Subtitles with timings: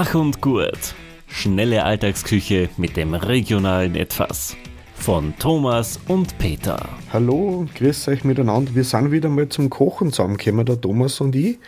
[0.00, 0.94] Gach und Gurt.
[1.26, 4.56] Schnelle Alltagsküche mit dem regionalen Etwas.
[4.94, 6.88] Von Thomas und Peter.
[7.12, 8.76] Hallo grüß euch miteinander.
[8.76, 11.58] Wir sind wieder mal zum Kochen zusammengekommen, der Thomas und ich.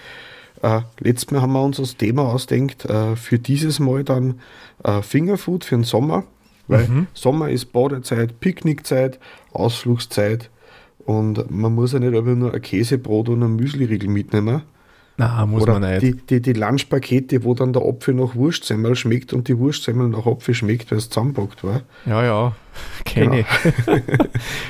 [0.62, 4.38] Äh, letztes Mal haben wir uns das Thema ausdenkt, äh, für dieses Mal dann
[4.84, 6.22] äh, Fingerfood für den Sommer.
[6.68, 7.06] Weil Mhm.
[7.14, 9.18] Sommer ist Badezeit, Picknickzeit,
[9.52, 10.50] Ausflugszeit
[11.04, 14.62] und man muss ja nicht einfach nur ein Käsebrot und ein Müsliriegel mitnehmen.
[15.20, 16.02] Na, muss Oder man nicht.
[16.02, 20.24] die, die, die Lunchpakete, wo dann der Apfel nach Wurstsemmel schmeckt und die Wurstsemmel nach
[20.24, 21.82] Apfel schmeckt, weil es zusammenpackt war.
[22.06, 22.56] Ja, ja,
[23.04, 23.98] kenne Genau.
[23.98, 24.04] ich.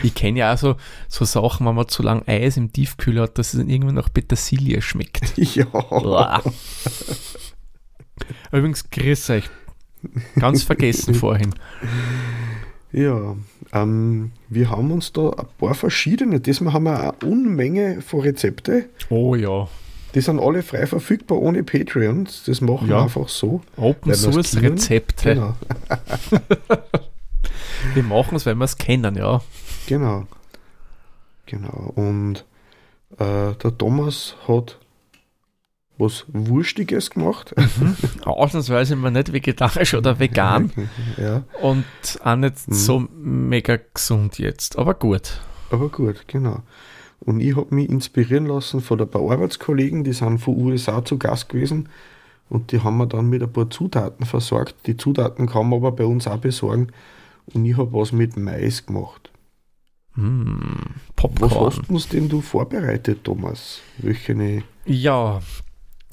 [0.02, 0.74] ich kenne ja auch so,
[1.08, 4.12] so Sachen, wenn man zu lang Eis im Tiefkühler hat, dass es dann irgendwann nach
[4.12, 5.34] Petersilie schmeckt.
[5.54, 5.66] Ja.
[5.72, 6.42] Uah.
[8.50, 9.48] Übrigens, grüß euch.
[10.36, 11.54] Ganz vergessen vorhin.
[12.92, 13.36] Ja,
[13.72, 16.40] ähm, wir haben uns da ein paar verschiedene.
[16.40, 18.88] Diesmal haben wir eine Unmenge von Rezepte.
[19.10, 19.68] Oh ja.
[20.14, 22.42] Die sind alle frei verfügbar ohne Patreons.
[22.44, 23.02] Das machen wir Ja.
[23.04, 23.60] einfach so.
[23.76, 24.60] Open Source.
[24.60, 25.34] Rezepte.
[25.34, 25.54] Genau,
[27.94, 29.40] Wir machen es, weil wir es kennen, ja.
[29.86, 30.26] genau.
[31.46, 31.92] Genau.
[31.96, 32.44] Und
[33.18, 34.78] äh, der Thomas hat
[35.98, 37.54] was Wurstiges gemacht.
[38.24, 40.70] Ausnahmsweise mal nicht vegetarisch oder vegan
[41.16, 41.84] ja, und
[42.22, 42.72] auch nicht Mhm.
[42.72, 44.78] so mega gesund jetzt.
[44.78, 45.40] Aber gut.
[45.70, 46.62] aber gut, genau.
[47.20, 51.18] Und ich habe mich inspirieren lassen von ein paar Arbeitskollegen, die sind von USA zu
[51.18, 51.88] Gast gewesen
[52.48, 54.74] und die haben mir dann mit ein paar Zutaten versorgt.
[54.86, 56.88] Die Zutaten kann man aber bei uns auch besorgen.
[57.52, 59.30] Und ich habe was mit Mais gemacht.
[60.14, 61.66] Hm, Was Popcorn.
[61.66, 63.80] hast du uns denn du vorbereitet, Thomas?
[63.98, 64.62] Welche ne?
[64.86, 65.40] Ja,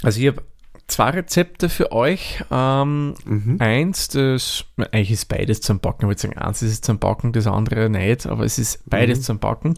[0.03, 0.43] also ich habe
[0.87, 2.43] zwei Rezepte für euch.
[2.51, 3.57] Ähm, Mhm.
[3.59, 6.05] eins, das eigentlich ist beides zum Backen.
[6.05, 9.23] Ich würde sagen, eins ist zum Backen, das andere nicht, aber es ist beides Mhm.
[9.23, 9.75] zum Backen.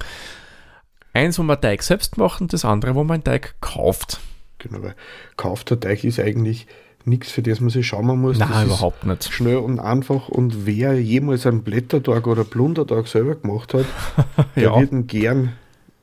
[1.14, 4.20] Eins, wo man Teig selbst macht und das andere, wo man Teig kauft.
[4.60, 4.96] Genau, weil
[5.38, 6.68] kaufter Teig ist eigentlich
[7.06, 8.38] nichts, für das man sich schauen muss.
[8.38, 9.32] Nein, das überhaupt nicht.
[9.32, 10.28] schnell und einfach.
[10.30, 13.86] Und wer jemals einen Blättertag oder Plundertag selber gemacht hat,
[14.56, 14.80] der Ja.
[14.80, 15.54] wird ihn gern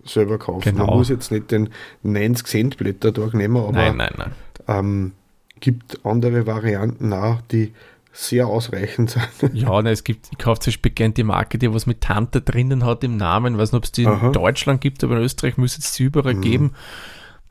[0.05, 0.73] selber kaufen.
[0.73, 0.87] Genau.
[0.87, 1.69] Man muss jetzt nicht den
[2.03, 4.33] 90 Cent Blättertag nehmen, aber Nein, nein, nein.
[4.69, 5.13] Ähm,
[5.61, 7.73] gibt andere Varianten auch, die
[8.19, 9.29] sehr ausreichend sind.
[9.55, 12.41] Ja, ne, es gibt, ich kaufe zum Beispiel gerne die Marke, die was mit Tante
[12.41, 13.55] drinnen hat im Namen.
[13.55, 14.29] Ich weiß nicht, ob es die Aha.
[14.29, 16.41] in Deutschland gibt, aber in Österreich müsste es sie überall Mhm.
[16.41, 16.73] geben.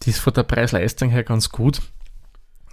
[0.03, 1.81] Die ist von der Preis-Leistung her ganz gut.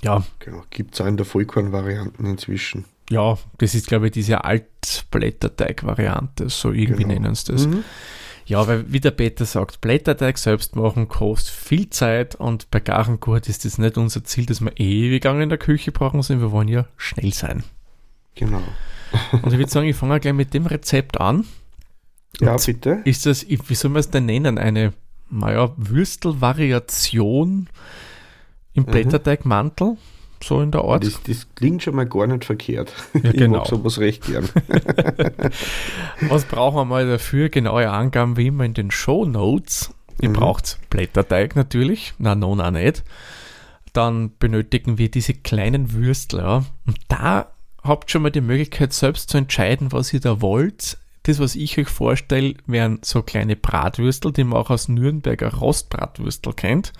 [0.02, 2.86] Ja, genau, gibt es auch in der Vollkorn-Varianten inzwischen.
[3.10, 7.14] ja, das ist, glaube ich, diese Altblätterteig-Variante, so irgendwie Genau.
[7.20, 7.66] nennen sie das.
[7.66, 7.84] Mhm.
[8.46, 13.48] Ja, weil wie der Peter sagt, Blätterteig selbst machen kostet viel Zeit und bei Garengurt
[13.48, 16.52] ist das nicht unser Ziel, dass wir ewig lange in der Küche brauchen, sondern wir
[16.52, 17.62] wollen ja schnell sein.
[18.34, 18.62] Genau.
[19.42, 21.44] Und ich würde sagen, ich fange gleich mit dem Rezept an.
[22.40, 23.02] Ja, Und bitte.
[23.04, 24.92] Ist das, wie soll man es denn nennen, eine,
[25.30, 27.68] naja, Würstelvariation
[28.74, 28.86] im Mhm.
[28.86, 29.96] Blätterteigmantel?
[30.42, 31.04] So in der Art?
[31.06, 32.92] Das, das klingt schon mal gar nicht verkehrt.
[33.14, 33.58] Ja, ich genau.
[33.58, 34.48] mag sowas recht gern.
[36.28, 37.48] Was brauchen wir mal dafür?
[37.48, 39.94] Genaue Angaben wie immer in den Show Notes.
[40.20, 40.34] Ihr Mhm.
[40.34, 42.14] braucht Blätterteig natürlich.
[42.18, 43.04] Na, no, na, nicht.
[43.92, 46.40] Dann benötigen wir diese kleinen Würstel.
[46.40, 46.64] Ja.
[46.86, 47.51] Und da
[47.82, 50.98] habt schon mal die Möglichkeit, selbst zu entscheiden, was ihr da wollt.
[51.24, 56.52] Das, was ich euch vorstelle, wären so kleine Bratwürstel, die man auch aus Nürnberger Rostbratwürstel
[56.52, 56.92] kennt.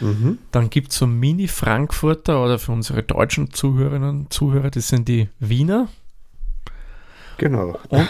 [0.00, 0.38] Mhm.
[0.50, 5.28] Dann gibt es so Mini-Frankfurter oder für unsere deutschen Zuhörerinnen und Zuhörer, das sind die
[5.38, 5.88] Wiener.
[7.38, 7.78] Genau.
[7.88, 8.08] Und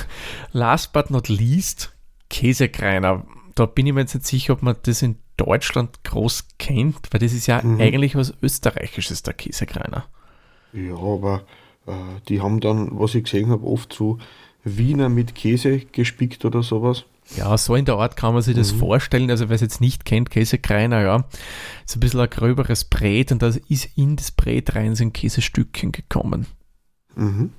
[0.52, 1.92] last but not least,
[2.30, 3.24] Käsekreiner.
[3.54, 7.20] Da bin ich mir jetzt nicht sicher, ob man das in Deutschland groß kennt, weil
[7.20, 7.80] das ist ja Mhm.
[7.80, 10.04] eigentlich was Österreichisches, der Käsekreiner.
[10.76, 11.42] Ja, aber
[11.86, 11.92] äh,
[12.28, 14.18] die haben dann, was ich gesehen habe, oft so
[14.64, 17.04] Wiener mit Käse gespickt oder sowas.
[17.36, 18.78] Ja, so in der Art kann man sich das Mhm.
[18.78, 19.30] vorstellen.
[19.30, 21.24] Also wer es jetzt nicht kennt, Käsekreiner, ja,
[21.84, 25.90] ist ein bisschen ein gröberes Brät und da ist in das Brät rein sind Käsestückchen
[25.92, 26.46] gekommen.
[27.16, 27.50] Mhm.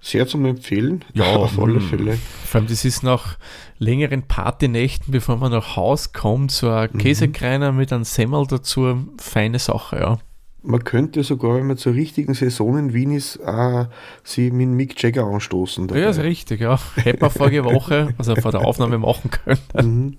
[0.00, 1.04] Sehr zum Empfehlen.
[1.14, 1.88] Ja, auf alle mm.
[1.88, 2.18] Fälle.
[2.44, 3.38] Vor allem, das ist nach
[3.78, 6.98] längeren Partynächten, bevor man nach Haus kommt, so ein Mhm.
[6.98, 10.18] Käsekreiner mit einem Semmel dazu, feine Sache, ja.
[10.64, 13.86] Man könnte sogar, wenn man zur richtigen Saison in Wien ist, äh,
[14.22, 15.88] sie mit Mick Jagger anstoßen.
[15.88, 16.78] Ja, ist richtig, ja.
[16.96, 19.58] Hätte man vorige Woche, also vor der Aufnahme machen können.
[19.74, 20.16] Mhm.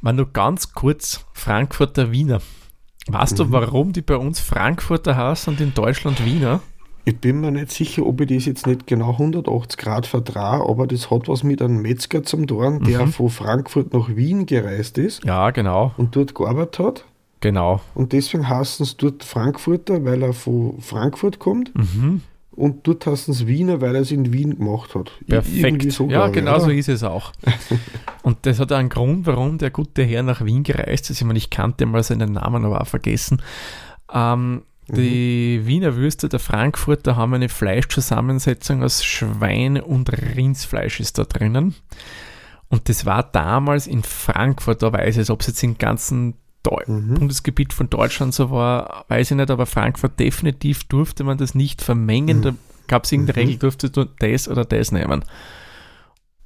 [0.00, 2.40] Mal nur ganz kurz Frankfurter Wiener.
[3.08, 3.52] Weißt du, Mhm.
[3.52, 6.60] warum die bei uns Frankfurter heißen und in Deutschland Wiener?
[7.04, 10.86] Ich bin mir nicht sicher, ob ich das jetzt nicht genau 180 Grad vertrage, aber
[10.86, 13.12] das hat was mit einem Metzger zum tun, der Mhm.
[13.12, 17.04] von Frankfurt nach Wien gereist ist Ja, genau, und dort gearbeitet hat.
[17.40, 17.80] Genau.
[17.94, 21.74] Und deswegen heißen es dort Frankfurter, weil er von Frankfurt kommt.
[21.76, 22.22] Mhm.
[22.58, 25.12] Und dort heißen es Wiener, weil er es in Wien gemacht hat.
[25.28, 25.92] Perfekt.
[25.92, 27.32] so, ja, ich, genau so ist es auch.
[28.22, 31.20] Und das hat einen Grund, warum der gute Herr nach Wien gereist ist.
[31.20, 33.40] Ich meine, ich kannte mal seinen Namen, aber auch vergessen.
[34.12, 41.24] Ähm, Die Wiener Würste der Frankfurter haben eine Fleischzusammensetzung aus Schwein- und Rindsfleisch ist da
[41.24, 41.76] drinnen.
[42.70, 46.82] Und das war damals in Frankfurt, da weiß ich ob es jetzt im ganzen Deu
[46.86, 47.14] Mhm.
[47.14, 51.82] Bundesgebiet von Deutschland so war, weiß ich nicht, aber Frankfurt definitiv durfte man das nicht
[51.82, 52.42] vermengen.
[52.42, 52.54] Da
[52.88, 53.48] gab es irgendeine Mhm.
[53.48, 55.24] Regel, durfte du das oder das nehmen.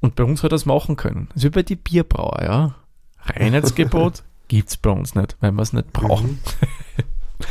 [0.01, 1.29] Und bei uns hat er das machen können.
[1.29, 2.75] Das ist wie bei die Bierbrauer, ja.
[3.25, 6.31] Reinheitsgebot gibt es bei uns nicht, weil wir es nicht brauchen.
[6.31, 6.39] Mhm.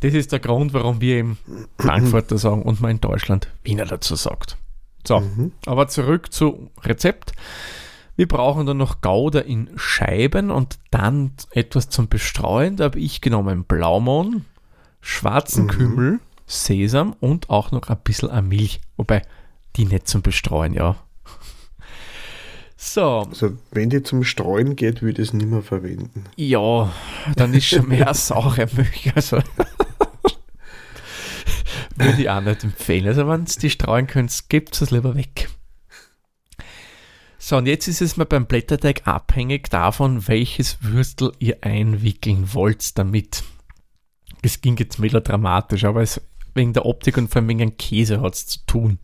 [0.00, 1.36] Das ist der Grund, warum wir im
[1.76, 4.56] Frankfurter sagen und man in Deutschland Wiener dazu sagt.
[5.06, 5.50] So, Mhm.
[5.66, 7.32] aber zurück zu Rezept.
[8.18, 12.74] Wir brauchen dann noch Gouda in Scheiben und dann etwas zum Bestreuen.
[12.76, 14.44] Da habe ich genommen Blaumohn,
[15.00, 15.68] schwarzen Mhm.
[15.68, 18.80] Kümmel, Sesam und auch noch ein bisschen an Milch.
[18.96, 19.22] Wobei,
[19.76, 20.96] die nicht zum Bestreuen, ja.
[22.76, 26.24] So, Also, wenn die zum Streuen geht, würde ich es nicht mehr verwenden.
[26.34, 26.92] ja,
[27.36, 29.12] dann ist schon mehr saure Milch.
[29.14, 29.38] Also
[31.96, 33.06] würde ich auch nicht empfehlen.
[33.06, 35.48] Also wenn ihr die streuen könnt, gebt es lieber weg.
[37.48, 42.98] So, und jetzt ist es mal beim Blätterteig abhängig davon, welches Würstel ihr einwickeln wollt
[42.98, 43.42] damit.
[44.42, 46.20] Es ging jetzt melodramatisch, aber es
[46.54, 48.98] wegen der Optik und vor allem wegen Käse hat es zu tun.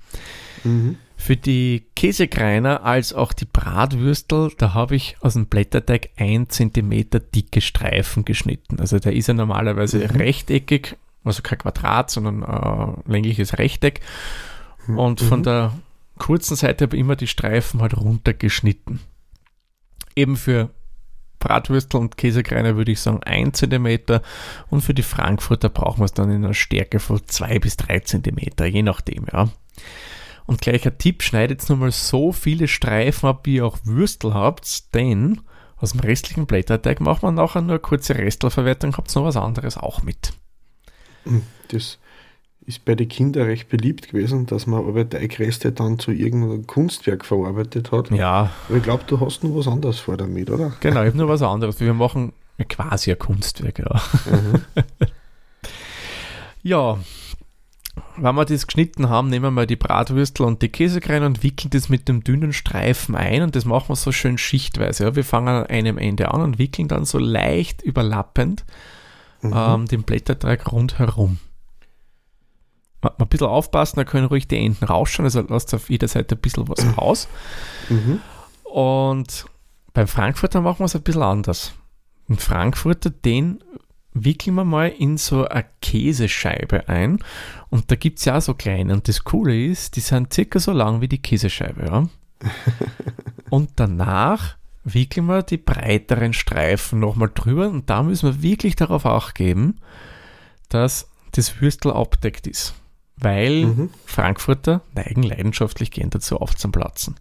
[0.63, 0.99] Mhm.
[1.17, 7.07] Für die Käsekreiner als auch die Bratwürstel, da habe ich aus dem Blätterteig 1 cm
[7.35, 8.79] dicke Streifen geschnitten.
[8.79, 10.17] Also der ist ja normalerweise Mhm.
[10.17, 14.03] rechteckig, also kein Quadrat, sondern äh, längliches Rechteck.
[14.87, 15.45] Und von Mhm.
[15.45, 15.73] der
[16.19, 19.01] kurzen Seite habe ich immer die Streifen halt runtergeschnitten.
[20.17, 20.71] Eben für
[21.39, 24.21] Bratwürstel und Käsekreiner würde ich sagen 1 cm
[24.71, 28.01] und für die Frankfurter brauchen wir es dann in einer Stärke von 2 bis 3
[28.01, 29.51] cm, je nachdem, ja.
[30.47, 34.35] Und gleich ein Tipp, schneidet jetzt nochmal so viele Streifen ab, wie ihr auch Würstel
[34.35, 35.41] habt, denn
[35.77, 39.77] aus dem restlichen Blätterteig macht man nachher nur eine kurze Restelverwertung, habt noch was anderes
[39.77, 40.33] auch mit.
[41.69, 41.99] Das
[42.67, 47.25] ist bei den Kindern recht beliebt gewesen, dass man aber Teigreste dann zu irgendeinem Kunstwerk
[47.25, 48.11] verarbeitet hat.
[48.11, 50.73] Ja, Aber ich glaube, du hast noch was anderes vor damit, oder?
[50.81, 51.81] genau, ich habe nur was anderes.
[51.81, 52.33] Wir machen
[52.69, 54.01] quasi ein Kunstwerk, ja.
[56.67, 56.99] Ja,
[58.17, 61.71] wenn wir das geschnitten haben, nehmen wir mal die Bratwürstel und die Käsekreiner und wickeln
[61.71, 65.05] das mit dem dünnen Streifen ein und das machen wir so schön schichtweise.
[65.05, 65.17] Ja.
[65.17, 68.65] Wir fangen an einem Ende an und wickeln dann so leicht überlappend
[69.43, 71.39] ähm, den Blätterteig rundherum.
[73.05, 76.41] Ein bisschen aufpassen, da können ruhig die Enden rausschauen, also lasst auf jeder Seite ein
[76.41, 77.29] bisschen was raus.
[77.89, 78.21] Mhm.
[78.65, 79.47] Und
[79.93, 81.73] beim Frankfurter machen wir es ein bisschen anders.
[82.29, 83.63] Den Frankfurter, den
[84.15, 87.19] wickeln wir mal in so eine Käsescheibe ein.
[87.69, 88.93] Und da gibt es ja auch so kleine.
[88.93, 91.85] Und das Coole ist, die sind circa so lang wie die Käsescheibe.
[91.85, 92.09] Ja?
[93.51, 97.69] und danach wickeln wir die breiteren Streifen nochmal drüber.
[97.69, 99.81] Und da müssen wir wirklich darauf acht geben,
[100.69, 102.75] dass das Würstel abdeckt ist.
[103.17, 103.91] Weil Mhm.
[104.07, 107.17] Frankfurter neigen leidenschaftlich gern dazu aufzuplatzen.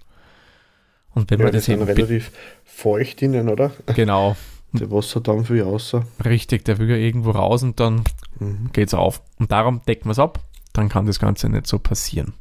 [1.14, 2.32] Und wenn Ja, man die das sind eben be- relativ
[2.66, 3.72] feucht innen, oder?
[3.96, 4.36] genau
[4.74, 6.04] Der Wasser dann viel außer.
[6.26, 8.04] richtig, der will ja irgendwo raus und dann
[8.40, 8.72] Mhm.
[8.74, 9.22] geht's auf.
[9.38, 10.40] Und darum decken wir es ab,
[10.74, 12.34] dann kann das Ganze nicht so passieren.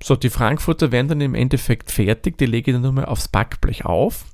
[0.00, 3.26] So, die Frankfurter werden dann im Endeffekt fertig, die lege ich dann nur mal aufs
[3.28, 4.24] Backblech auf.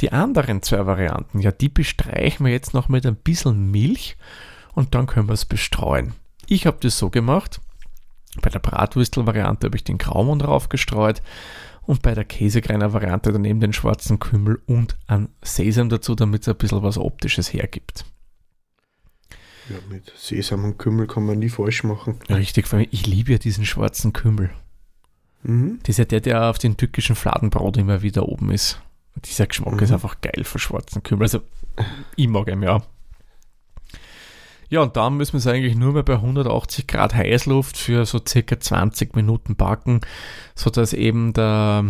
[0.00, 4.16] Die anderen zwei Varianten, ja, die bestreichen wir jetzt noch mit ein bisschen Milch
[4.74, 6.14] und dann können wir es bestreuen.
[6.52, 7.60] Ich habe das so gemacht.
[8.42, 11.22] Bei der Bratwürstel-Variante habe ich den Graumund drauf gestreut
[11.86, 16.56] und bei der Käsekreiner-Variante daneben den schwarzen Kümmel und an Sesam dazu, damit es ein
[16.56, 18.04] bisschen was Optisches hergibt.
[19.70, 22.18] Ja, mit Sesam und Kümmel kann man nie falsch machen.
[22.28, 24.50] Richtig, vor allem, ich liebe ja diesen schwarzen Kümmel.
[25.44, 25.78] Mhm.
[25.82, 28.78] Das ist ja der, der auf den türkischen Fladenbrot immer wieder oben ist.
[29.14, 29.78] Und dieser Geschmack Mhm.
[29.80, 31.24] ist einfach geil für schwarzen Kümmel.
[31.24, 31.40] Also,
[32.16, 32.82] ich mag ihn ja.
[34.72, 38.18] Ja, und dann müssen wir es eigentlich nur mehr bei 180 Grad Heißluft für so
[38.26, 40.00] circa 20 Minuten backen,
[40.54, 41.84] sodass eben der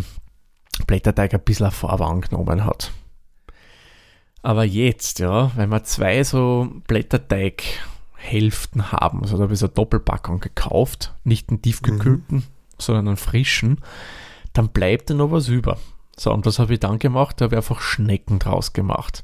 [0.89, 2.91] Blätterteig ein bisschen Farbe angenommen hat.
[4.43, 9.75] Aber jetzt, ja, wenn wir zwei so Blätterteighälften haben, also da habe ich so eine
[9.75, 12.43] Doppelpackung gekauft, nicht einen tiefgekühlten,
[12.79, 13.81] sondern einen frischen,
[14.55, 15.79] dann bleibt da noch was über.
[16.17, 17.41] So, und was habe ich dann gemacht?
[17.41, 19.23] Da habe ich einfach Schnecken draus gemacht.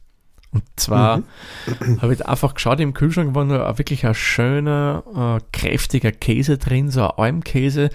[0.51, 2.01] Und zwar Mhm.
[2.01, 6.57] habe ich einfach geschaut, im Kühlschrank war nur ein- wirklich ein schöner, äh, kräftiger Käse
[6.59, 7.91] drin, so ein Almkäse.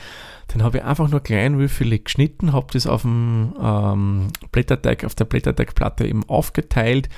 [0.53, 5.25] Den habe ich einfach nur kleinwürfelig geschnitten, habe das auf dem ähm, Blätterteig, auf der
[5.25, 7.09] Blätterteigplatte eben aufgeteilt,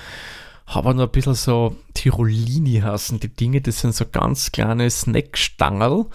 [0.67, 6.05] habe noch ein bisschen so Tirolini hassen, die Dinge, das sind so ganz kleine Snackstangerl.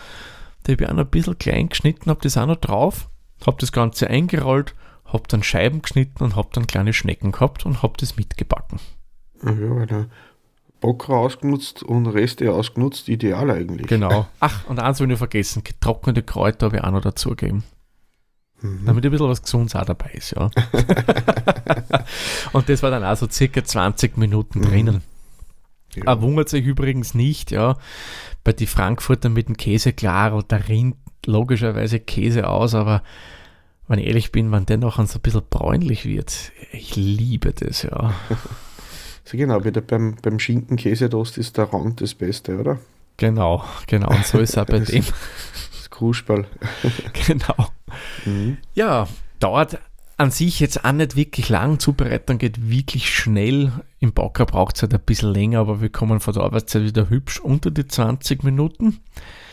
[0.66, 3.10] Die habe ich auch noch ein bisschen klein geschnitten, habe das auch noch drauf,
[3.46, 4.74] habe das Ganze eingerollt,
[5.04, 8.78] habe dann Scheiben geschnitten und habe dann kleine Schnecken gehabt und habe das mitgebacken.
[9.42, 10.06] Ja, weil da
[10.80, 13.86] Bockra ausgenutzt und Reste ausgenutzt, ideal eigentlich.
[13.86, 14.26] Genau.
[14.40, 17.64] Ach, und eins will ich vergessen, getrocknete Kräuter habe ich auch noch dazugegeben.
[18.62, 18.86] Mhm.
[18.86, 20.50] Damit ein bisschen was Gesundes auch dabei ist, ja.
[22.52, 24.96] und das war dann auch so circa 20 Minuten drinnen.
[24.96, 25.02] Mhm.
[25.94, 26.04] Ja.
[26.04, 27.76] Er wundert sich übrigens nicht, ja,
[28.44, 33.02] bei die Frankfurter mit dem Käse, klar, da rinnt logischerweise Käse aus, aber
[33.88, 37.82] wenn ich ehrlich bin, wenn der noch so ein bisschen bräunlich wird, ich liebe das,
[37.82, 38.14] ja.
[39.30, 42.80] so genau, wieder beim, beim Schinken-Käsetoast ist der Rand das Beste, oder?
[43.16, 45.04] Genau, genau, und so ist es auch bei dem.
[45.04, 46.46] Das Kruschball.
[47.26, 47.68] genau.
[48.24, 48.56] Mhm.
[48.74, 49.06] Ja,
[49.38, 49.78] dauert
[50.16, 51.78] an sich jetzt auch nicht wirklich lang.
[51.78, 53.72] Zubereitung geht wirklich schnell.
[54.00, 57.08] Im Backer braucht es halt ein bisschen länger, aber wir kommen von der Arbeitszeit wieder
[57.08, 58.98] hübsch unter die 20 Minuten.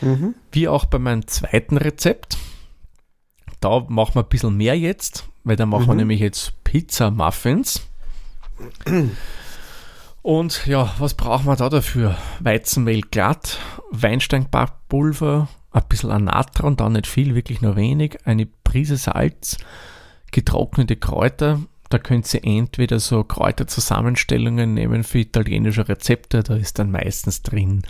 [0.00, 0.34] Mhm.
[0.50, 2.36] Wie auch bei meinem zweiten Rezept.
[3.60, 5.88] Da machen wir ein bisschen mehr jetzt, weil da machen mhm.
[5.88, 7.82] wir nämlich jetzt Pizza Muffins.
[10.28, 12.14] Und ja, was brauchen wir da dafür?
[12.40, 13.58] Weizenmehl glatt,
[13.92, 19.56] Weinsteinbackpulver, ein bisschen an Natron, dann nicht viel, wirklich nur wenig, eine Prise Salz,
[20.30, 21.60] getrocknete Kräuter.
[21.88, 26.42] Da könnt ihr entweder so Kräuterzusammenstellungen nehmen für italienische Rezepte.
[26.42, 27.84] Da ist dann meistens drin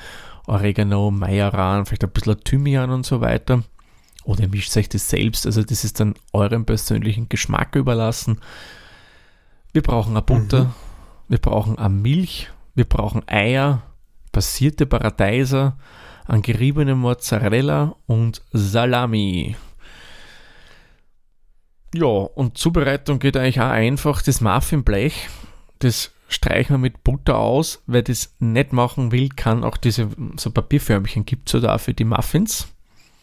[0.47, 3.65] Oregano, Majoran, vielleicht ein bisschen Thymian und so weiter.
[4.23, 5.45] Oder mischt euch das selbst.
[5.45, 8.39] Also das ist dann eurem persönlichen Geschmack überlassen.
[9.73, 10.88] Wir brauchen eine Butter, mhm.
[11.29, 13.83] Wir brauchen eine Milch, wir brauchen Eier,
[14.33, 15.79] passierte Paradeiser,
[16.27, 19.57] an geriebene Mozzarella und Salami.
[21.95, 24.21] Ja, und Zubereitung geht eigentlich auch einfach.
[24.21, 25.29] Das Muffinblech,
[25.79, 27.83] das streichen wir mit Butter aus.
[27.87, 31.95] Wer das nicht machen will, kann auch diese so Papierförmchen gibt es ja da für
[31.95, 32.69] die Muffins.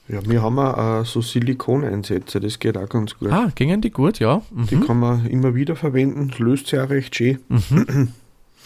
[0.08, 3.32] Ja, wir haben auch äh, so Silikoneinsätze, das geht auch ganz gut.
[3.32, 4.42] Ah, gingen die gut, ja.
[4.52, 4.68] Mhm.
[4.68, 7.40] Die kann man immer wieder verwenden, löst sich auch recht schön.
[7.50, 8.14] Mhm.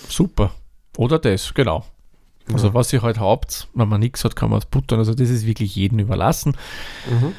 [0.07, 0.51] Super.
[0.97, 1.85] Oder das, genau.
[2.51, 2.73] Also ja.
[2.73, 4.99] was ihr halt habt, wenn man nichts hat, kann man es buttern.
[4.99, 6.57] Also das ist wirklich jedem überlassen.
[7.09, 7.33] Mhm.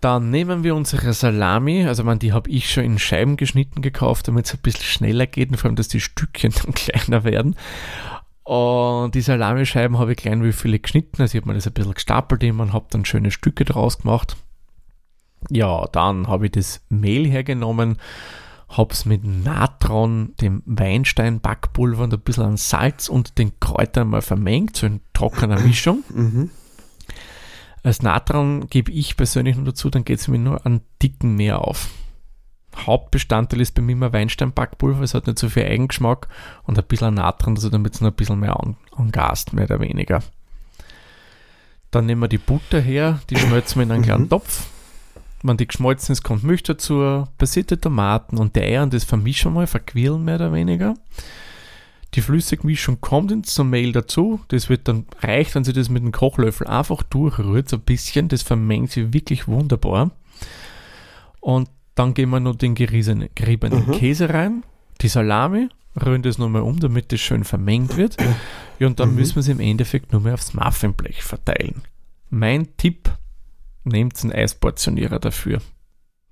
[0.00, 4.28] Dann nehmen wir unsere Salami, also man, die habe ich schon in Scheiben geschnitten gekauft,
[4.28, 7.56] damit es ein bisschen schneller geht und vor allem, dass die Stückchen dann kleiner werden.
[8.50, 11.72] Und die Salamischeiben habe ich klein wie viele geschnitten, also ich habe mir das ein
[11.72, 14.36] bisschen gestapelt und habe dann schöne Stücke draus gemacht.
[15.50, 17.98] Ja, dann habe ich das Mehl hergenommen,
[18.68, 24.20] habe es mit Natron, dem Weinstein-Backpulver und ein bisschen an Salz und den Kräutern mal
[24.20, 26.02] vermengt, so in trockener Mischung.
[26.12, 26.50] Mhm.
[27.84, 31.60] Als Natron gebe ich persönlich nur dazu, dann geht es mir nur an dicken mehr
[31.60, 31.88] auf.
[32.76, 36.28] Hauptbestandteil ist bei mir immer Weinstein-Backpulver, es hat nicht so viel Eigengeschmack
[36.64, 38.58] und ein bisschen Natron, also damit es noch ein bisschen mehr
[38.96, 40.22] angast, mehr oder weniger.
[41.90, 44.30] Dann nehmen wir die Butter her, die schmelzen wir in einen kleinen mhm.
[44.30, 44.68] Topf.
[45.42, 49.52] Wenn die geschmolzen ist, kommt Milch dazu, passierte Tomaten und die Eier und das vermischen
[49.52, 50.94] wir mal, verquirlen mehr oder weniger.
[52.14, 54.40] Die Flüssigmischung kommt ins Mehl dazu.
[54.48, 58.28] Das wird dann reicht, wenn sie das mit dem Kochlöffel einfach durchrührt, so ein bisschen.
[58.28, 60.10] Das vermengt sich wirklich wunderbar.
[61.38, 61.68] Und
[62.00, 63.92] dann geben wir noch den geriebenen mhm.
[63.92, 64.62] Käse rein,
[65.02, 65.68] die Salami,
[66.02, 68.16] rühren das nochmal um, damit das schön vermengt wird.
[68.78, 69.16] Ja, und dann mhm.
[69.16, 71.82] müssen wir es im Endeffekt nur mehr aufs Muffinblech verteilen.
[72.30, 73.10] Mein Tipp,
[73.84, 75.60] nehmt einen Eisportionierer dafür.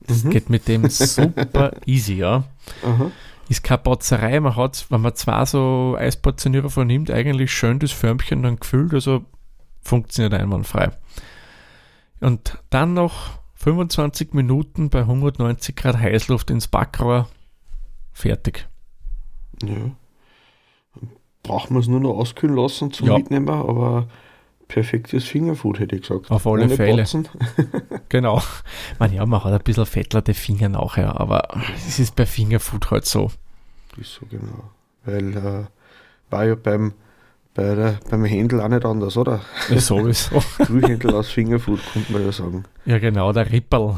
[0.01, 0.31] Das mhm.
[0.31, 2.45] geht mit dem super easy, ja.
[2.83, 3.13] Mhm
[3.49, 4.41] ist keine Batzerei.
[4.41, 9.25] Man hat, wenn man zwei so Eisportionierer vernimmt, eigentlich schön das Förmchen dann gefüllt, also
[9.81, 10.91] funktioniert einwandfrei.
[12.21, 17.29] Und dann noch 25 Minuten bei 190 Grad Heißluft ins Backrohr.
[18.13, 18.69] Fertig.
[19.63, 19.91] Ja.
[21.43, 23.19] Braucht man es nur noch auskühlen lassen zum ja.
[23.19, 24.09] Mitnehmen, aber
[24.69, 26.31] perfektes Fingerfood, hätte ich gesagt.
[26.31, 27.05] Auf alle Ohne Fälle.
[28.09, 28.41] genau.
[29.01, 33.07] Man, ja, man hat ein bisschen fettlerte Finger nachher, aber es ist bei Fingerfood halt
[33.07, 33.33] so.
[33.97, 34.71] Ist so genau.
[35.05, 35.65] Weil äh,
[36.31, 36.93] war ja beim,
[37.59, 39.41] bei der, beim Händel auch nicht anders, oder?
[39.69, 40.41] Ja, sowieso.
[40.59, 42.63] Grühhändel aus Fingerfood, könnte man ja sagen.
[42.85, 43.97] Ja, genau, der Rippel.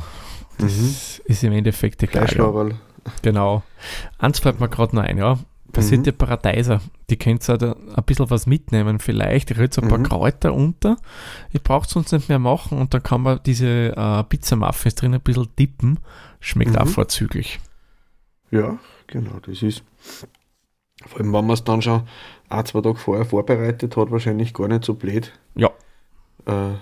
[0.57, 0.95] Das mhm.
[1.27, 2.27] ist im Endeffekt egal.
[2.35, 2.77] Ja.
[3.21, 3.63] Genau.
[4.17, 5.39] Eins fällt mir gerade noch ein, ja.
[5.73, 6.17] Passierte mhm.
[6.17, 9.51] Paradeiser, die könnt ihr ein bisschen was mitnehmen vielleicht.
[9.51, 10.05] Ich rührt so ein paar mhm.
[10.05, 10.97] Kräuter unter.
[11.53, 15.21] Ich brauche sonst nicht mehr machen und dann kann man diese äh, Pizza-Muffins drin ein
[15.21, 16.01] bisschen dippen.
[16.41, 16.79] Schmeckt mhm.
[16.79, 17.61] auch vorzüglich.
[18.51, 19.85] Ja, genau, das ist.
[21.07, 22.03] Vor allem, wenn man es dann schon
[22.51, 25.33] ein, zwei Tage vorher vorbereitet hat, wahrscheinlich gar nicht so blöd.
[25.55, 25.71] Ja.
[26.47, 26.75] Äh,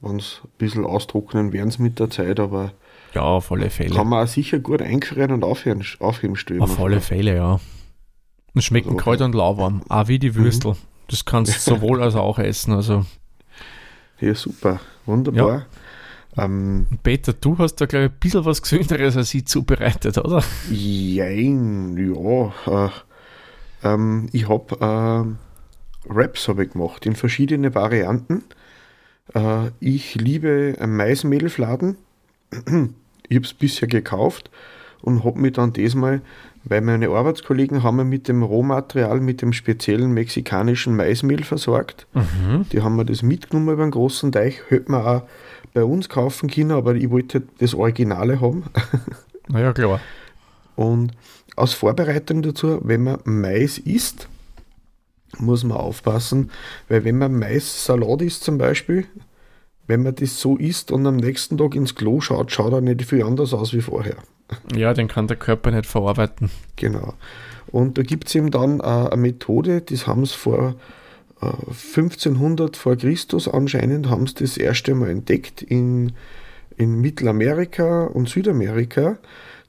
[0.00, 2.72] wenn es ein bisschen austrocknen, werden es mit der Zeit, aber.
[3.14, 3.94] Ja, auf alle Fälle.
[3.94, 6.62] Kann man auch sicher gut eingefrieren und aufheben, aufheben stellen.
[6.62, 7.60] Auf alle Fälle, ja.
[8.54, 10.72] Und schmecken also, kalt und lauwarm, auch wie die Würstel.
[10.72, 10.76] Mhm.
[11.08, 12.72] Das kannst du sowohl als auch essen.
[12.72, 13.04] Also.
[14.20, 14.80] Ja, super.
[15.06, 15.66] Wunderbar.
[16.36, 16.44] Ja.
[16.44, 20.42] Ähm, Peter, du hast da, glaube ich, ein bisschen was Gesünderes als ich zubereitet, oder?
[20.70, 22.86] Jein, ja.
[22.86, 22.90] Äh,
[23.82, 25.36] ähm, ich habe
[26.06, 28.44] äh, Wraps habe ich gemacht in verschiedene Varianten.
[29.34, 31.96] Äh, ich liebe Maismehlfladen.
[33.28, 34.50] ich habe es bisher gekauft
[35.02, 36.20] und habe mich dann diesmal,
[36.64, 42.06] weil meine Arbeitskollegen haben mir mit dem Rohmaterial, mit dem speziellen mexikanischen Maismehl versorgt.
[42.12, 42.66] Mhm.
[42.72, 44.60] Die haben mir das mitgenommen über einen großen Teich.
[44.68, 45.22] Hätte man auch
[45.72, 48.64] bei uns kaufen können, aber ich wollte das Originale haben.
[49.48, 50.00] Naja, klar.
[50.76, 51.10] Und
[51.56, 54.28] als Vorbereitung dazu, wenn man Mais isst,
[55.38, 56.50] muss man aufpassen,
[56.88, 59.06] weil wenn man Mais-Salat isst zum Beispiel,
[59.86, 63.02] wenn man das so isst und am nächsten Tag ins Klo schaut, schaut er nicht
[63.02, 64.16] viel anders aus wie vorher.
[64.74, 66.50] Ja, den kann der Körper nicht verarbeiten.
[66.76, 67.14] Genau.
[67.68, 70.74] Und da gibt es eben dann äh, eine Methode, das haben sie vor
[71.40, 76.12] äh, 1500 vor Christus anscheinend, haben sie das erste Mal entdeckt in,
[76.76, 79.18] in Mittelamerika und Südamerika.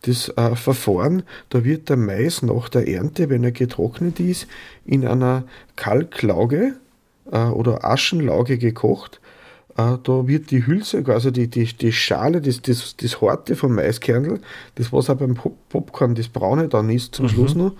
[0.01, 4.47] Das äh, Verfahren, da wird der Mais nach der Ernte, wenn er getrocknet ist,
[4.85, 5.43] in einer
[5.75, 6.75] Kalklauge
[7.31, 9.21] äh, oder Aschenlauge gekocht.
[9.77, 13.75] Äh, da wird die Hülse, also die, die, die Schale, das, das, das Horte vom
[13.75, 14.41] Maiskernel,
[14.75, 17.73] das was auch beim Pop Popcorn das Braune dann ist zum Schluss noch,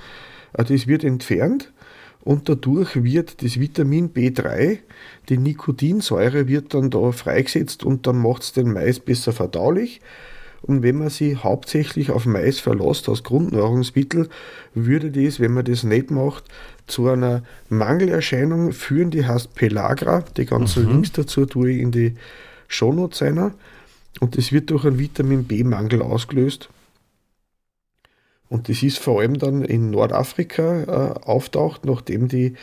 [0.53, 1.71] äh, das wird entfernt
[2.21, 4.79] und dadurch wird das Vitamin B3,
[5.27, 10.01] die Nikotinsäure wird dann da freigesetzt und dann macht es den Mais besser verdaulich.
[10.62, 14.30] Und wenn man sich hauptsächlich auf Mais verlässt als Grundnahrungsmittel,
[14.75, 16.44] würde das, wenn man das nicht macht,
[16.88, 20.24] zu einer Mangelerscheinung führen, die heißt Pelagra.
[20.38, 22.15] Die ganzen Links dazu tue ich in die
[22.68, 23.53] Shownotes einer.
[24.20, 26.70] Und das wird durch einen Vitamin B-Mangel ausgelöst.
[28.50, 32.56] Und das ist vor allem dann in Nordafrika äh, auftaucht, nachdem die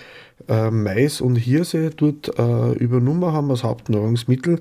[0.46, 4.60] äh, Mais und Hirse dort äh, übernommen haben als Hauptnahrungsmittel.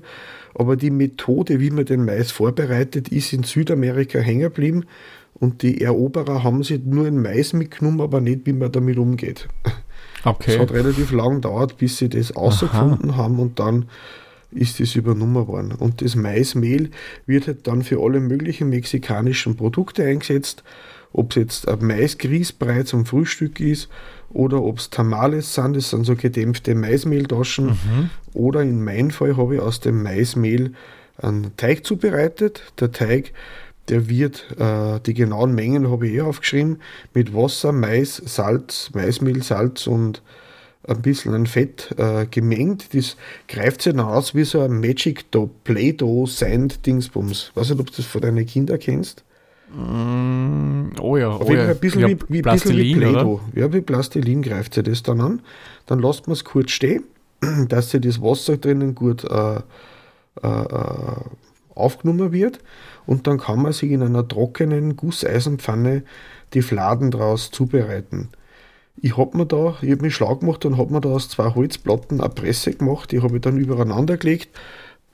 [0.58, 4.84] Aber die Methode, wie man den Mais vorbereitet, ist in Südamerika hängen geblieben.
[5.34, 9.48] Und die Eroberer haben sich nur ein Mais mitgenommen, aber nicht, wie man damit umgeht.
[9.64, 9.72] Es
[10.24, 10.58] Okay.
[10.58, 13.86] hat relativ lang gedauert, bis sie das ausgefunden haben und dann
[14.50, 15.72] ist das übernommen worden.
[15.72, 16.90] Und das Maismehl
[17.26, 20.64] wird halt dann für alle möglichen mexikanischen Produkte eingesetzt.
[21.12, 23.88] Ob es jetzt ein Maisgrießbrei zum Frühstück ist
[24.30, 27.68] oder ob es Tamales sind, das sind so gedämpfte Maismehltaschen.
[28.34, 30.72] Oder in meinem Fall habe ich aus dem Maismehl
[31.16, 32.62] einen Teig zubereitet.
[32.78, 33.32] Der Teig,
[33.88, 36.80] der wird, äh, die genauen Mengen habe ich eh aufgeschrieben,
[37.14, 40.22] mit Wasser, Mais, Salz, Maismehl, Salz und
[40.86, 42.94] ein bisschen an Fett äh, gemengt.
[42.94, 43.16] Das
[43.46, 45.26] greift sich dann aus wie so ein Magic
[45.64, 47.52] Play-Doh, Sand, Dingsbums.
[47.54, 49.24] Weiß nicht, ob du das von deinen Kindern kennst.
[49.74, 51.68] Mm, oh ja, oh ja.
[51.68, 53.10] Ein bisschen ja, wie, wie, bisschen wie Plastilin, oder?
[53.10, 53.40] Play-Doh.
[53.54, 55.42] Ja, wie Plastilin greift sich das dann an.
[55.86, 57.04] Dann lässt man es kurz stehen,
[57.68, 59.60] dass sich das Wasser drinnen gut äh, äh,
[60.46, 61.20] äh,
[61.74, 62.60] aufgenommen wird.
[63.06, 66.02] Und dann kann man sich in einer trockenen Gusseisenpfanne
[66.54, 68.28] die Fladen draus zubereiten.
[69.00, 71.54] Ich habe mir da, ich habe mich schlau gemacht und habe mir da aus zwei
[71.54, 73.12] Holzplatten eine Presse gemacht.
[73.12, 74.48] Die habe ich dann übereinander gelegt.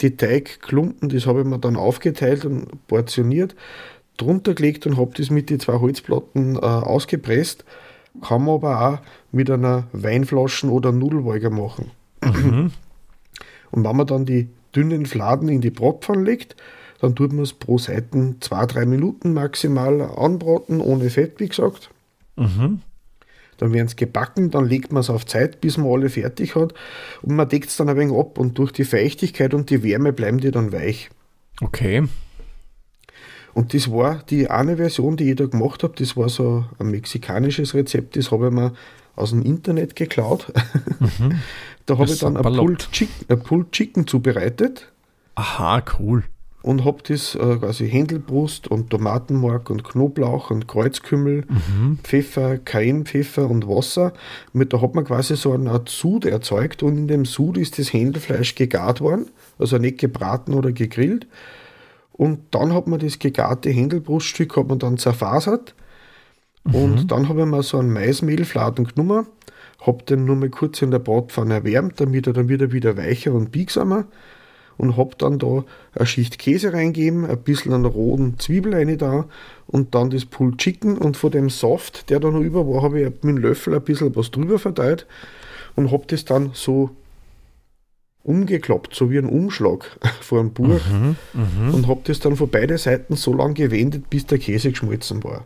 [0.01, 3.55] Die Teigklumpen, das habe ich mir dann aufgeteilt und portioniert,
[4.17, 7.65] drunter gelegt und habe das mit den zwei Holzplatten äh, ausgepresst.
[8.23, 8.99] Kann man aber auch
[9.33, 11.91] mit einer Weinflaschen oder Nudelwolger machen.
[13.71, 16.57] Und wenn man dann die dünnen Fladen in die Bratpfanne legt,
[17.01, 21.91] dann tut man es pro Seite zwei, drei Minuten maximal anbraten, ohne Fett, wie gesagt.
[22.37, 22.81] Mhm.
[23.59, 26.75] Dann werden es gebacken, dann legt man es auf Zeit, bis man alle fertig hat.
[27.23, 30.13] Und man deckt es dann ein wenig ab und durch die Feuchtigkeit und die Wärme
[30.13, 31.11] bleiben die dann weich.
[31.61, 32.05] Okay.
[33.55, 36.91] Und das war die eine Version, die ich da gemacht habe, das war so ein
[36.91, 38.73] mexikanisches Rezept, das habe ich mir
[39.17, 40.53] aus dem Internet geklaut.
[41.87, 42.43] da habe ich dann ein.
[42.43, 44.91] Pulled Chicken, ein Pulled Chicken zubereitet
[45.37, 46.25] Aha, cool.
[46.63, 51.45] und habe das äh, quasi Händelbrust und Tomatenmark und Knoblauch und Kreuzkümmel,
[52.03, 54.15] Pfeffer, Cayennepfeffer und Wasser.
[54.53, 57.79] Mit, da hat man quasi so eine Art Sud erzeugt und in dem Sud ist
[57.79, 59.27] das Händelfleisch gegart worden,
[59.61, 61.29] also nicht gebraten oder gegrillt.
[62.17, 65.75] Und dann hat man das gegarte Händelbruststück hat man dann zerfasert.
[66.73, 69.27] Und dann habe ich mir so einen Maismehlfladen genommen,
[69.81, 73.33] habe den nur mal kurz in der Bratpfanne erwärmt, damit er dann wieder wieder weicher
[73.33, 74.07] und biegsamer.
[74.77, 79.27] Und habe dann da eine Schicht Käse reingeben, ein bisschen an roten Zwiebel rein da
[79.67, 80.97] und dann das Pulled Chicken.
[80.99, 83.83] Und von dem Saft, der da noch über war, habe ich mit dem Löffel ein
[83.83, 85.07] bisschen was drüber verteilt
[85.77, 86.91] und habe das dann so
[88.25, 90.81] umgeklappt, so wie ein Umschlag vor einem Buch
[91.73, 95.45] und habe das dann von beiden Seiten so lange gewendet, bis der Käse geschmolzen war.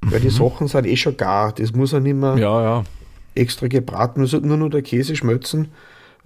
[0.00, 2.84] Weil die Sachen sind eh schon gar, das muss ja nicht mehr Ja, ja.
[3.34, 5.68] extra gebraten, es sollte nur noch der Käse schmelzen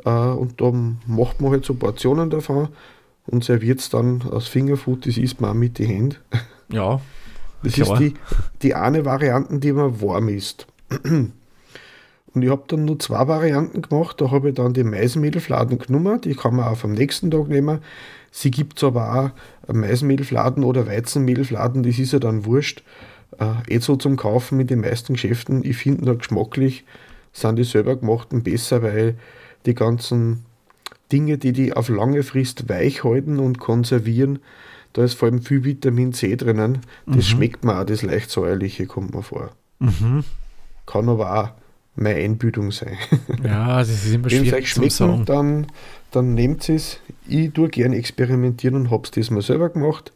[0.05, 2.69] äh, und dann macht man halt so Portionen davon
[3.27, 6.17] und serviert es dann als Fingerfood, das isst man auch mit die Hände.
[6.71, 7.01] Ja.
[7.63, 7.95] Das Klar.
[7.95, 8.15] ist die,
[8.63, 10.67] die eine Variante, die man warm isst.
[12.39, 14.21] Und ich habe dann nur zwei Varianten gemacht.
[14.21, 16.21] Da habe ich dann die Maismehlfladen genommen.
[16.21, 17.81] Die kann man auch am nächsten Tag nehmen.
[18.31, 19.33] Sie gibt es aber
[19.67, 21.83] auch Maismehlfladen oder Weizenmehlfladen.
[21.83, 22.85] Das ist ja dann wurscht.
[23.41, 25.65] Äh, eh so zum Kaufen in den meisten Geschäften.
[25.65, 26.85] Ich finde nur geschmacklich
[27.33, 29.17] sind die selber gemachten besser, weil
[29.67, 30.45] die ganzen
[31.11, 34.39] Dinge, die die auf lange Frist weich halten und konservieren,
[34.93, 36.83] da ist vor allem viel Vitamin C drinnen.
[37.05, 37.23] Das mhm.
[37.23, 39.51] schmeckt mir auch, das leicht säuerliche kommt mir vor.
[39.81, 40.23] Mhm.
[40.87, 41.51] Kann aber auch
[41.99, 42.97] meine Einbildung sein.
[43.45, 45.67] Ja, das ist immer schwierig Wenn es euch schmecken, dann,
[46.11, 47.01] dann nehmt es.
[47.27, 50.13] Ich tue gerne experimentieren und habe es diesmal selber gemacht.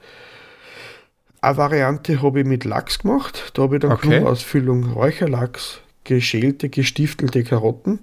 [1.41, 3.53] Eine Variante habe ich mit Lachs gemacht.
[3.55, 4.21] Da habe ich dann okay.
[4.21, 7.99] Ausfüllung Räucherlachs, geschälte, gestiftelte Karotten.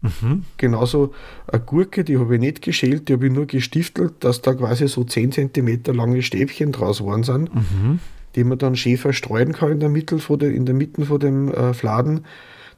[0.00, 0.44] Mhm.
[0.56, 1.12] Genauso
[1.48, 4.86] eine Gurke, die habe ich nicht geschält, die habe ich nur gestiftelt, dass da quasi
[4.86, 7.98] so 10 cm lange Stäbchen draus waren sind, mhm.
[8.36, 11.18] die man dann schön verstreuen kann in der Mitte von, der, in der Mitte von
[11.18, 12.24] dem äh, Fladen.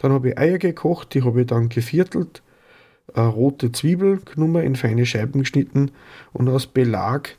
[0.01, 2.43] Dann habe ich Eier gekocht, die habe ich dann geviertelt,
[3.15, 5.91] eine rote Zwiebel genommen, in feine Scheiben geschnitten
[6.33, 7.37] und aus Belag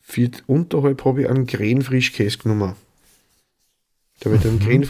[0.00, 2.74] für unterhalb habe ich einen Krähenfrischkäse genommen.
[4.20, 4.84] Da habe ich dann mhm.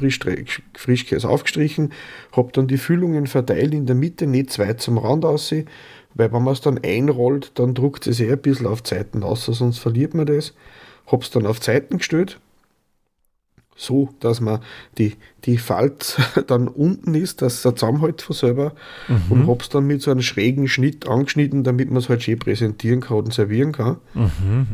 [0.74, 1.92] Frischkäse aufgestrichen,
[2.32, 5.68] habe dann die Füllungen verteilt in der Mitte, nicht zwei zum Rand aussehen,
[6.14, 9.46] weil wenn man es dann einrollt, dann druckt es eh ein bisschen auf Zeiten aus,
[9.46, 10.54] sonst verliert man das.
[11.06, 12.40] Habe es dann auf Zeiten gestellt,
[13.76, 14.60] so, dass man
[14.98, 18.74] die, die Falt dann unten ist, dass er zusammenhält von selber
[19.08, 19.22] mhm.
[19.30, 22.38] und habe es dann mit so einem schrägen Schnitt angeschnitten, damit man es halt schön
[22.38, 23.96] präsentieren kann und servieren kann.
[24.14, 24.26] Mhm,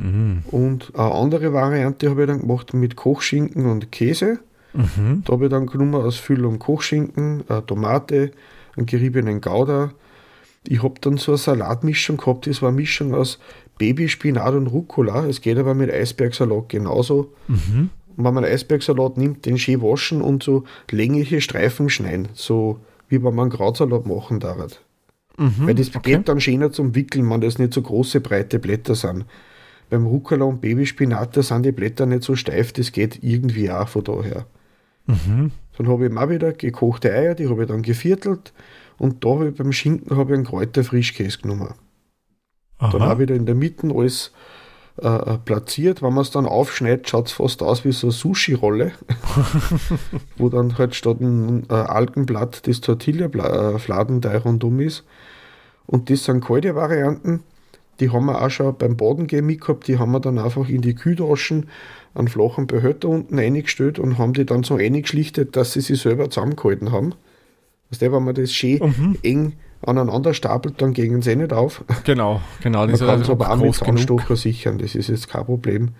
[0.03, 0.43] mh.
[0.51, 4.41] Und eine andere Variante habe ich dann gemacht mit Kochschinken und Käse.
[4.75, 5.23] Mhm.
[5.25, 8.33] Da habe ich dann genommen aus Füllung Kochschinken, eine Tomate,
[8.77, 9.93] einen geriebenen Gouda.
[10.67, 13.39] Ich habe dann so eine Salatmischung gehabt, das war eine Mischung aus
[13.79, 15.25] Babyspinat und Rucola.
[15.27, 17.33] Es geht aber mit Eisbergsalat genauso.
[17.47, 17.91] Mhm.
[18.25, 23.35] Wenn man Eisbergsalat nimmt, den schön waschen und so längliche Streifen schneiden, so wie wenn
[23.35, 24.81] man einen Krautsalat machen darf.
[25.37, 26.17] Mhm, Weil das okay.
[26.17, 29.25] geht dann schöner zum Wickeln, wenn das nicht so große, breite Blätter sind.
[29.89, 33.89] Beim Rucola und Babyspinat, da sind die Blätter nicht so steif, das geht irgendwie auch
[33.89, 34.47] von daher.
[35.07, 35.53] Mhm.
[35.77, 38.53] Dann habe ich mal wieder gekochte Eier, die habe ich dann geviertelt
[38.99, 41.75] und da habe ich beim Schinken habe ich einen Kräuterfrischkäse genommen.
[42.79, 42.91] Aha.
[42.91, 44.33] Dann habe ich da in der Mitte alles
[45.03, 46.03] äh, äh platziert.
[46.03, 48.93] Wenn man es dann aufschneidet, schaut es fast aus wie so eine Sushi-Rolle,
[50.37, 55.05] wo dann halt statt ein äh, Algenblatt das Tortilla-Fladenteig rundum ist.
[55.87, 57.43] Und das sind kalte Varianten.
[58.01, 60.95] Die haben wir auch schon beim Badengehen mitgehabt, die haben wir dann einfach in die
[60.95, 61.69] Kühltaschen
[62.15, 66.31] einen flachen Behälter unten eingestellt und haben die dann so eingeschlichtet, dass sie sich selber
[66.31, 67.15] zusammengehalten haben.
[67.91, 69.19] Weißt du, wenn man das schön mhm.
[69.23, 71.85] eng aneinander stapelt, dann gehen sie eh nicht auf.
[72.05, 72.87] Genau, genau.
[72.87, 75.91] Man kann es aber auch mit Zahnstocher sichern, das ist jetzt kein Problem.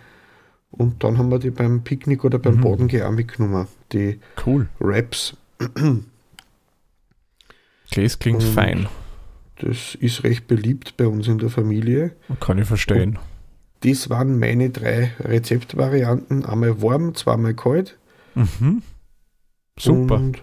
[0.71, 2.61] Und dann haben wir die beim Picknick oder beim mhm.
[2.61, 4.69] Bodengehen auch mitgenommen, die cool.
[4.79, 5.37] Wraps.
[7.95, 8.87] Das klingt und fein.
[9.57, 12.13] Das ist recht beliebt bei uns in der Familie.
[12.39, 13.17] Kann ich verstehen.
[13.17, 13.19] Und
[13.81, 16.45] das waren meine drei Rezeptvarianten.
[16.45, 17.97] Einmal warm, zweimal kalt.
[18.35, 18.83] Mhm.
[19.79, 20.17] Super.
[20.17, 20.43] Und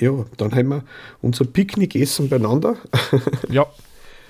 [0.00, 0.84] ja, dann haben wir
[1.22, 2.76] unser Picknickessen beieinander.
[3.48, 3.66] ja,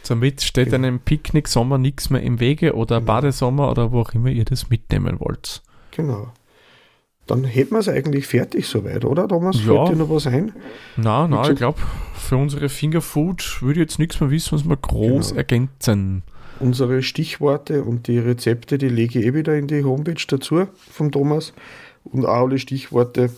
[0.02, 0.86] somit steht genau.
[0.86, 3.12] einem Picknick-Sommer nichts mehr im Wege oder genau.
[3.12, 5.62] Badesommer oder wo auch immer ihr das mitnehmen wollt.
[5.90, 6.32] Genau.
[7.26, 9.56] Dann hätten wir es eigentlich fertig soweit, oder Thomas?
[9.64, 9.84] Ja.
[9.84, 10.52] Fällt dir noch was ein?
[10.96, 11.80] Nein, nein, ich glaube,
[12.14, 15.38] für unsere Fingerfood würde ich jetzt nichts mehr wissen, was wir groß genau.
[15.38, 16.22] ergänzen.
[16.60, 21.10] Unsere Stichworte und die Rezepte, die lege ich eh wieder in die Homepage dazu vom
[21.10, 21.52] Thomas
[22.04, 23.30] und auch alle Stichworte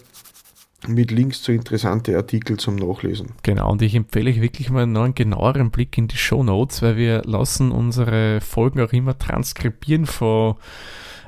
[0.87, 3.33] mit Links zu interessanten Artikeln zum Nachlesen.
[3.43, 6.83] Genau, und ich empfehle euch wirklich mal noch einen genaueren Blick in die Show Notes,
[6.83, 10.55] weil wir lassen unsere Folgen auch immer transkribieren von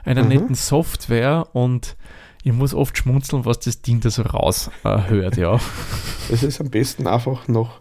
[0.05, 0.29] einer mhm.
[0.29, 1.97] netten Software und
[2.43, 5.61] ich muss oft schmunzeln, was das Ding da so raushört, äh, ja.
[6.31, 7.81] Es ist am besten einfach noch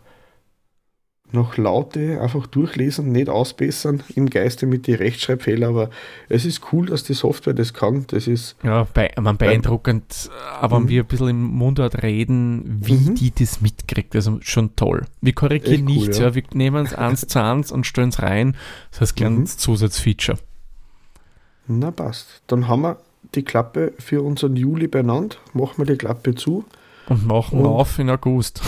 [1.32, 5.90] noch Laute einfach durchlesen, nicht ausbessern im Geiste mit den Rechtschreibfehlern, aber
[6.28, 8.06] es ist cool, dass die Software das kann.
[8.08, 12.94] Das ist ja bei, man beeindruckend, aber wenn wir ein bisschen im Mundart reden, wie
[12.94, 13.16] mhm.
[13.16, 15.06] die das mitkriegt, also schon toll.
[15.22, 16.28] Wir korrigieren cool, nichts, ja.
[16.28, 16.36] ja.
[16.36, 18.56] wir nehmen es eins zu eins und stellen es rein,
[18.92, 19.60] das heißt kleines mhm.
[19.60, 20.40] Zusatzfeature.
[21.68, 22.42] Na passt.
[22.48, 22.98] Dann haben wir
[23.36, 26.66] die Klappe für unseren Juli benannt, machen wir die Klappe zu.
[27.08, 28.62] Und machen und auf in August.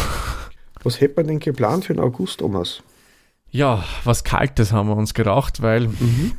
[0.83, 2.81] Was hätte man denn geplant für den August, Thomas?
[3.51, 6.33] Ja, was Kaltes haben wir uns gedacht, weil, mhm.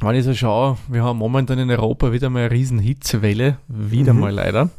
[0.00, 4.12] wenn ich so schaue, wir haben momentan in Europa wieder mal eine riesen Hitzewelle, wieder
[4.12, 4.20] mhm.
[4.20, 4.70] mal leider.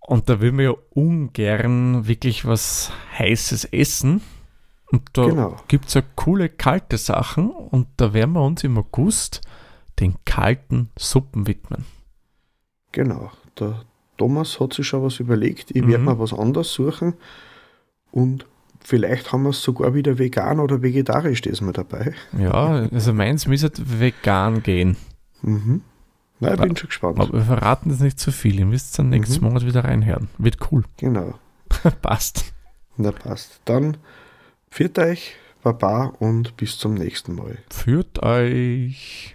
[0.00, 4.22] Und da will man ja ungern wirklich was Heißes essen.
[4.90, 5.56] Und da genau.
[5.68, 9.40] gibt es ja coole kalte Sachen und da werden wir uns im August
[10.00, 11.84] den kalten Suppen widmen.
[12.90, 13.84] Genau, da
[14.16, 16.04] Thomas hat sich schon was überlegt, ich werde Mhm.
[16.06, 17.14] mir was anderes suchen
[18.12, 18.46] und
[18.82, 22.14] vielleicht haben wir es sogar wieder vegan oder vegetarisch diesmal dabei.
[22.36, 23.70] Ja, also meins müsste
[24.00, 24.96] vegan gehen.
[25.42, 25.82] Mhm.
[26.40, 27.20] Na, ich bin schon gespannt.
[27.20, 28.58] Aber wir verraten das nicht zu viel.
[28.58, 29.48] Ihr müsst dann nächsten Mhm.
[29.50, 30.28] Monat wieder reinhören.
[30.38, 30.84] Wird cool.
[30.96, 31.34] Genau.
[32.02, 32.52] Passt.
[32.96, 33.60] Na passt.
[33.66, 33.96] Dann
[34.70, 37.58] führt euch, Baba und bis zum nächsten Mal.
[37.70, 39.34] Führt euch.